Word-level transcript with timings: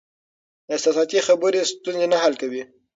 احساساتي 0.73 1.19
خبرې 1.27 1.59
ستونزې 1.71 2.07
نه 2.13 2.17
حل 2.23 2.33
کوي. 2.41 2.63